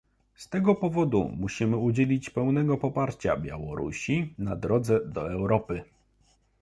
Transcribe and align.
Z 0.35 0.49
tego 0.49 0.75
powodu 0.75 1.31
musimy 1.37 1.77
udzielić 1.77 2.29
pełnego 2.29 2.77
poparcia 2.77 3.37
Białorusi 3.37 4.33
na 4.37 4.55
drodze 4.55 4.99
do 5.05 5.31
Europy 5.31 5.83